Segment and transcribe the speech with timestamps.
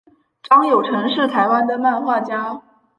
[0.41, 2.63] 张友诚是台湾的漫画家。